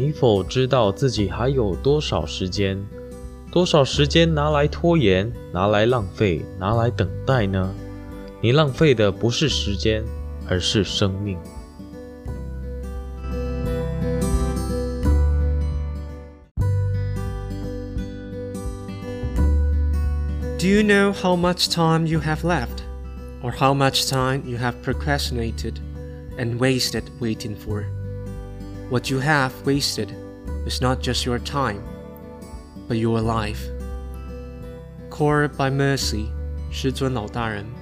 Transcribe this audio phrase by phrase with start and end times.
[0.00, 2.78] 你否知道自己还有多少时间？
[3.50, 7.72] 多少时间拿来拖延，拿来浪费，拿来等待呢？
[8.42, 10.04] 你浪费的不是时间，
[10.46, 11.38] 而是生命。
[20.58, 22.82] Do you know how much time you have left,
[23.42, 25.74] or how much time you have procrastinated
[26.38, 27.84] and wasted waiting for?
[28.90, 30.14] What you have wasted
[30.66, 31.82] is not just your time,
[32.88, 33.68] but your life.
[35.10, 36.28] Core by Mercy,
[36.70, 37.79] 师尊老大人。